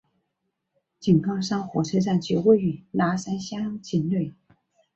[1.01, 4.33] 井冈山火车站即位于拿山乡境内。